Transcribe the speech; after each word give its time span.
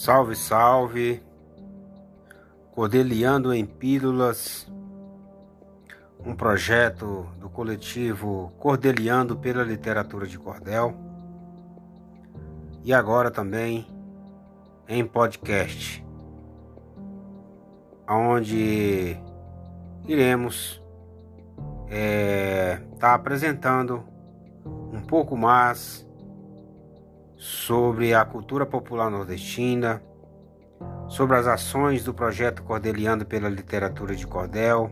Salve, 0.00 0.34
salve! 0.34 1.22
Cordeliando 2.72 3.52
em 3.52 3.66
Pílulas, 3.66 4.66
um 6.24 6.34
projeto 6.34 7.28
do 7.38 7.50
coletivo 7.50 8.50
Cordeliando 8.58 9.36
pela 9.36 9.62
Literatura 9.62 10.26
de 10.26 10.38
Cordel. 10.38 10.94
E 12.82 12.94
agora 12.94 13.30
também 13.30 13.86
em 14.88 15.04
podcast, 15.04 16.02
onde 18.08 19.18
iremos 20.06 20.82
estar 21.84 21.94
é, 21.94 22.82
tá 22.98 23.12
apresentando 23.12 24.02
um 24.64 25.02
pouco 25.02 25.36
mais 25.36 26.08
sobre 27.40 28.12
a 28.12 28.22
cultura 28.22 28.66
popular 28.66 29.10
nordestina, 29.10 30.02
sobre 31.08 31.38
as 31.38 31.46
ações 31.46 32.04
do 32.04 32.12
projeto 32.12 32.62
Cordeliano 32.62 33.24
pela 33.24 33.48
Literatura 33.48 34.14
de 34.14 34.26
Cordel, 34.26 34.90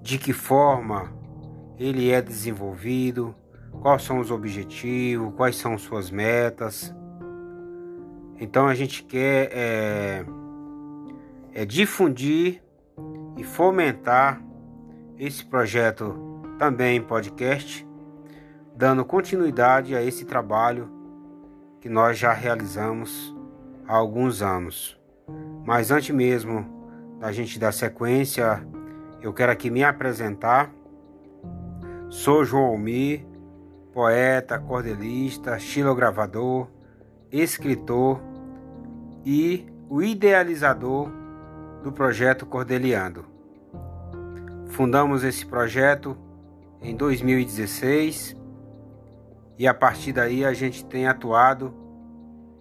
de 0.00 0.18
que 0.18 0.32
forma 0.32 1.12
ele 1.76 2.12
é 2.12 2.22
desenvolvido, 2.22 3.34
quais 3.82 4.04
são 4.04 4.20
os 4.20 4.30
objetivos, 4.30 5.34
quais 5.34 5.56
são 5.56 5.76
suas 5.76 6.12
metas. 6.12 6.94
Então 8.38 8.68
a 8.68 8.74
gente 8.76 9.02
quer 9.02 9.50
é, 9.52 10.24
é 11.52 11.64
difundir 11.64 12.62
e 13.36 13.42
fomentar 13.42 14.40
esse 15.18 15.44
projeto 15.44 16.14
também 16.56 16.98
em 16.98 17.02
podcast, 17.02 17.84
dando 18.76 19.04
continuidade 19.04 19.96
a 19.96 20.02
esse 20.04 20.24
trabalho 20.24 20.99
que 21.80 21.88
nós 21.88 22.18
já 22.18 22.32
realizamos 22.32 23.34
há 23.86 23.96
alguns 23.96 24.42
anos. 24.42 25.00
Mas 25.64 25.90
antes 25.90 26.14
mesmo 26.14 26.66
da 27.18 27.32
gente 27.32 27.58
dar 27.58 27.72
sequência, 27.72 28.66
eu 29.22 29.32
quero 29.32 29.50
aqui 29.52 29.70
me 29.70 29.82
apresentar. 29.82 30.70
Sou 32.08 32.44
João 32.44 32.64
Almir, 32.64 33.24
poeta, 33.92 34.58
cordelista, 34.58 35.58
xilogravador, 35.58 36.68
escritor 37.30 38.20
e 39.24 39.66
o 39.88 40.02
idealizador 40.02 41.10
do 41.82 41.92
projeto 41.92 42.46
Cordeliando. 42.46 43.24
Fundamos 44.66 45.24
esse 45.24 45.46
projeto 45.46 46.16
em 46.82 46.94
2016 46.94 48.36
e 49.60 49.68
a 49.68 49.74
partir 49.74 50.14
daí 50.14 50.42
a 50.42 50.54
gente 50.54 50.82
tem 50.86 51.06
atuado 51.06 51.74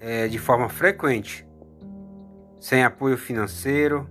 é, 0.00 0.26
de 0.26 0.40
forma 0.40 0.68
frequente, 0.68 1.46
sem 2.58 2.82
apoio 2.82 3.16
financeiro, 3.16 4.08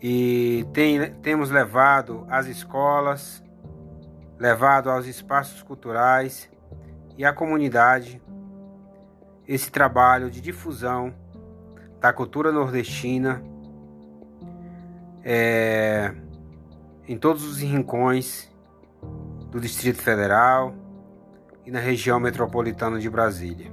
e 0.00 0.66
tem, 0.72 1.12
temos 1.16 1.50
levado 1.50 2.26
às 2.30 2.46
escolas, 2.46 3.44
levado 4.38 4.90
aos 4.90 5.04
espaços 5.04 5.62
culturais 5.62 6.50
e 7.18 7.24
à 7.26 7.34
comunidade 7.34 8.22
esse 9.46 9.70
trabalho 9.70 10.30
de 10.30 10.40
difusão 10.40 11.14
da 12.00 12.14
cultura 12.14 12.50
nordestina 12.50 13.44
é, 15.22 16.14
em 17.06 17.18
todos 17.18 17.44
os 17.44 17.60
rincões 17.60 18.50
do 19.50 19.60
Distrito 19.60 20.00
Federal 20.00 20.82
e 21.64 21.70
na 21.70 21.80
região 21.80 22.20
metropolitana 22.20 22.98
de 22.98 23.08
Brasília. 23.08 23.72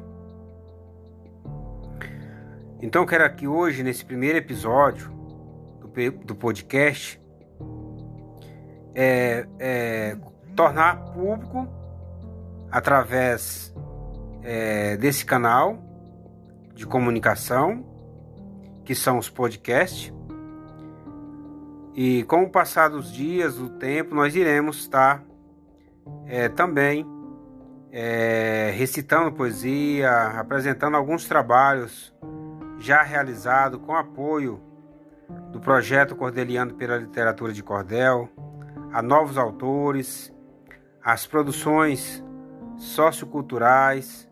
Então, 2.82 3.06
quero 3.06 3.24
aqui 3.24 3.48
hoje, 3.48 3.84
nesse 3.84 4.04
primeiro 4.04 4.38
episódio 4.38 5.12
do, 5.80 6.12
do 6.26 6.36
podcast, 6.36 7.22
é, 8.96 9.48
é, 9.60 10.18
tornar 10.56 11.12
público, 11.12 11.68
através 12.72 13.74
é, 14.42 14.98
desse 14.98 15.26
canal 15.26 15.78
de 16.74 16.88
comunicação, 16.88 17.86
que 18.84 18.96
são 18.96 19.18
os 19.18 19.30
podcasts, 19.30 20.12
e 21.94 22.24
com 22.24 22.44
o 22.44 22.50
passar 22.50 22.90
dos 22.90 23.12
dias, 23.12 23.58
do 23.58 23.70
tempo, 23.70 24.16
nós 24.16 24.36
iremos 24.36 24.78
estar 24.78 25.24
é, 26.26 26.48
também 26.50 27.06
é, 27.92 28.72
recitando 28.74 29.32
poesia, 29.34 30.40
apresentando 30.40 30.96
alguns 30.96 31.26
trabalhos 31.26 32.14
já 32.80 33.04
realizados 33.04 33.80
com 33.86 33.96
apoio 33.96 34.62
do 35.52 35.60
projeto 35.60 36.16
Cordeliano 36.16 36.74
pela 36.74 36.98
Literatura 36.98 37.52
de 37.52 37.62
Cordel, 37.62 38.30
a 38.94 39.02
novos 39.02 39.38
autores, 39.38 40.34
as 41.04 41.28
produções 41.28 42.24
socioculturais, 42.78 44.28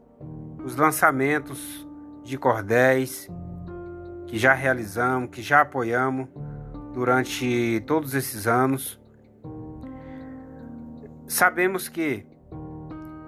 os 0.64 0.76
lançamentos 0.76 1.88
de 2.24 2.38
cordéis 2.38 3.30
que 4.28 4.38
já 4.38 4.54
realizamos, 4.54 5.30
que 5.30 5.42
já 5.42 5.62
apoiamos 5.62 6.28
durante 6.94 7.84
todos 7.86 8.14
esses 8.14 8.48
anos. 8.48 9.00
Sabemos 11.28 11.90
que 11.90 12.26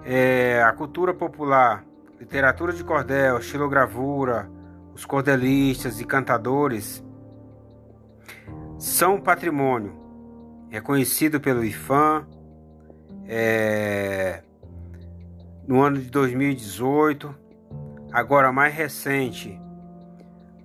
é, 0.04 0.62
a 0.62 0.72
cultura 0.72 1.14
popular, 1.14 1.84
literatura 2.18 2.72
de 2.72 2.82
cordel, 2.82 3.38
estilogravura, 3.38 4.50
os 4.94 5.04
cordelistas 5.04 6.00
e 6.00 6.04
cantadores 6.04 7.04
são 8.78 9.20
patrimônio 9.20 10.00
reconhecido 10.68 11.38
pelo 11.40 11.62
IFAM 11.64 12.26
é, 13.26 14.42
no 15.68 15.82
ano 15.82 15.98
de 15.98 16.10
2018. 16.10 17.34
Agora, 18.10 18.52
mais 18.52 18.74
recente, 18.74 19.60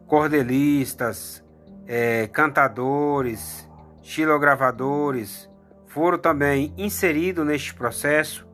cordelistas, 0.05 1.43
é, 1.85 2.27
cantadores, 2.27 3.69
estilogravadores 4.01 5.49
foram 5.87 6.17
também 6.17 6.73
inseridos 6.77 7.45
neste 7.45 7.73
processo 7.73 8.46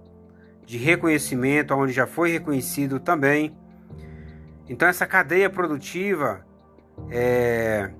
de 0.65 0.77
reconhecimento, 0.77 1.73
onde 1.73 1.93
já 1.93 2.07
foi 2.07 2.31
reconhecido 2.31 2.99
também. 2.99 3.55
Então, 4.67 4.87
essa 4.87 5.05
cadeia 5.05 5.49
produtiva 5.49 6.45
é, 7.09 7.91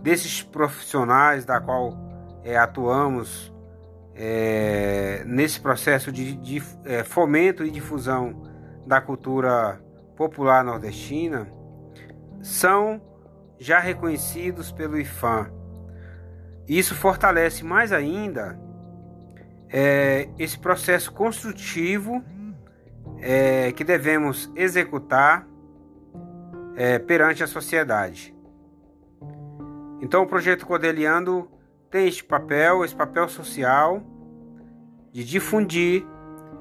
desses 0.00 0.42
profissionais 0.42 1.44
da 1.44 1.60
qual 1.60 1.96
é, 2.44 2.56
atuamos 2.56 3.52
é, 4.14 5.22
nesse 5.26 5.60
processo 5.60 6.10
de, 6.10 6.36
de 6.36 6.62
é, 6.84 7.04
fomento 7.04 7.64
e 7.64 7.70
difusão 7.70 8.42
da 8.86 9.00
cultura 9.00 9.80
popular 10.16 10.64
nordestina 10.64 11.50
são 12.42 13.00
já 13.58 13.78
reconhecidos 13.78 14.72
pelo 14.72 14.98
IFAM. 14.98 15.50
Isso 16.66 16.94
fortalece 16.94 17.64
mais 17.64 17.92
ainda 17.92 18.58
é, 19.72 20.28
esse 20.38 20.58
processo 20.58 21.12
construtivo 21.12 22.24
é, 23.18 23.72
que 23.72 23.84
devemos 23.84 24.50
executar 24.54 25.46
é, 26.76 26.98
perante 26.98 27.42
a 27.42 27.46
sociedade. 27.46 28.34
Então, 30.00 30.22
o 30.22 30.26
projeto 30.26 30.66
Cordeliando 30.66 31.48
tem 31.90 32.08
este 32.08 32.24
papel, 32.24 32.84
esse 32.84 32.94
papel 32.94 33.28
social 33.28 34.02
de 35.12 35.24
difundir 35.24 36.06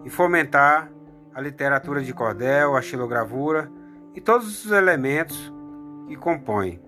e 0.04 0.10
fomentar 0.10 0.92
a 1.34 1.42
literatura 1.42 2.02
de 2.02 2.14
cordel, 2.14 2.76
a 2.76 2.82
xilogravura 2.82 3.72
e 4.14 4.20
todos 4.20 4.66
os 4.66 4.72
elementos 4.72 5.54
que 6.08 6.16
compõem. 6.16 6.82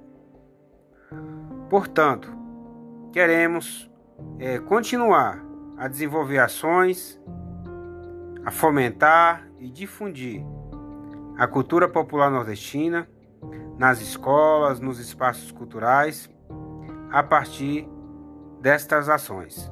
Portanto, 1.70 2.36
queremos 3.14 3.90
é, 4.40 4.60
continuar 4.60 5.51
a 5.82 5.88
desenvolver 5.88 6.38
ações, 6.38 7.20
a 8.46 8.52
fomentar 8.52 9.48
e 9.58 9.68
difundir 9.68 10.46
a 11.36 11.48
cultura 11.48 11.90
popular 11.90 12.30
nordestina 12.30 13.10
nas 13.80 14.00
escolas, 14.00 14.80
nos 14.80 15.00
espaços 15.00 15.52
culturais, 15.52 16.30
a 17.12 17.24
partir 17.24 17.90
destas 18.62 19.10
ações. 19.10 19.72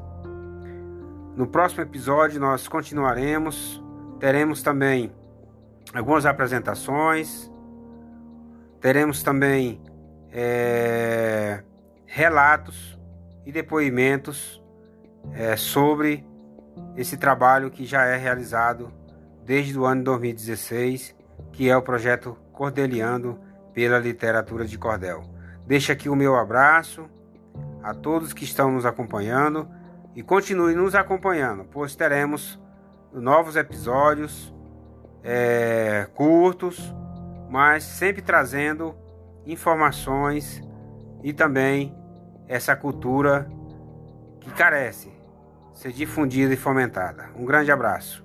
No 1.35 1.45
próximo 1.45 1.83
episódio 1.83 2.39
nós 2.39 2.67
continuaremos, 2.67 3.79
teremos 4.19 4.63
também 4.63 5.13
algumas 5.94 6.25
apresentações, 6.25 7.51
teremos 8.81 9.21
também 9.21 9.79
é, 10.31 11.63
relatos 12.07 13.00
e 13.45 13.51
depoimentos 13.51 14.59
é, 15.34 15.56
sobre 15.56 16.26
esse 16.96 17.18
trabalho 17.18 17.72
que 17.72 17.86
já 17.86 18.06
é 18.06 18.18
realizado 18.18 18.92
desde 19.46 19.78
o 19.78 19.86
ano 19.86 20.04
2016, 20.04 21.16
que 21.52 21.70
é 21.70 21.76
o 21.76 21.81
projeto 21.81 22.38
cordeliando 22.52 23.40
pela 23.74 24.00
literatura 24.00 24.66
de 24.66 24.78
cordel. 24.78 25.24
Deixo 25.66 25.92
aqui 25.92 26.10
o 26.10 26.16
meu 26.16 26.36
abraço 26.36 27.10
a 27.81 27.94
todos 27.94 28.34
que 28.34 28.44
estão 28.44 28.72
nos 28.72 28.86
acompanhando 28.86 29.68
e 30.16 30.22
continue 30.22 30.76
nos 30.76 30.96
acompanhando, 30.96 31.66
pois 31.66 31.96
teremos 31.96 32.60
novos 33.14 33.56
episódios 33.56 34.54
é, 35.24 36.08
curtos, 36.16 36.94
mas 37.50 37.84
sempre 37.84 38.22
trazendo 38.22 38.96
informações 39.46 40.62
e 41.24 41.34
também 41.34 41.96
essa 42.48 42.76
cultura 42.76 43.50
que 44.40 44.52
carece 44.52 45.19
ser 45.74 45.92
difundida 45.92 46.54
e 46.54 46.57
fomentada. 46.57 47.30
Um 47.36 47.45
grande 47.45 47.71
abraço. 47.71 48.24